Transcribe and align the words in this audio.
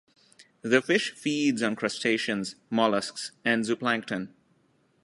The 0.63 0.81
fish 0.81 1.11
feeds 1.13 1.61
on 1.61 1.75
crustaceans, 1.75 2.55
molluscs, 2.71 3.29
and 3.45 3.63
zooplankton. 3.63 4.29